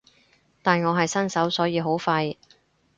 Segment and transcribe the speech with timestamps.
[0.63, 2.35] 但我係新手所以好廢